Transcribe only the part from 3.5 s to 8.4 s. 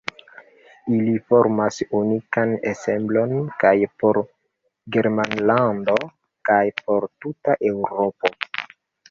kaj por Germanlando kaj por tuta Eŭropo.